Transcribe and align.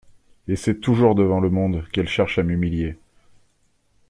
Et 0.47 0.55
c’est 0.55 0.79
toujours 0.81 1.13
devant 1.13 1.39
le 1.39 1.51
monde, 1.51 1.87
Qu’elle 1.91 2.07
cherche 2.09 2.39
à 2.39 2.43
m’humilier! 2.43 2.97